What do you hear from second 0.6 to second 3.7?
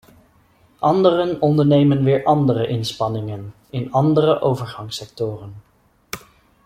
Anderen ondernemen weer andere inspanningen